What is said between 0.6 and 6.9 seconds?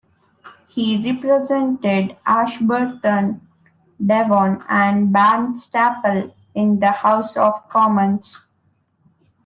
He represented Ashburton, Devon and Barnstaple in the